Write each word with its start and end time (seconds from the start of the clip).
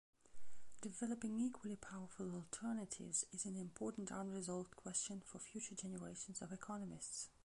Developing 0.81 1.39
equally 1.39 1.75
powerful 1.75 2.33
alternatives 2.33 3.23
is 3.31 3.45
an 3.45 3.55
important 3.55 4.09
unresolved 4.09 4.75
question 4.75 5.21
for 5.23 5.37
future 5.37 5.75
generations 5.75 6.41
of 6.41 6.51
economists. 6.51 7.29